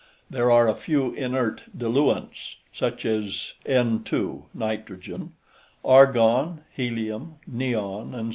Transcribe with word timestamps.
There 0.31 0.49
are 0.49 0.67
a 0.67 0.73
few 0.73 1.13
inert 1.13 1.61
diluents, 1.77 2.55
such 2.73 3.05
as 3.05 3.53
N_ 3.67 4.45
(nitrogen), 4.51 5.33
argon, 5.85 6.63
helium, 6.73 7.35
neon, 7.45 8.15
etc. 8.15 8.29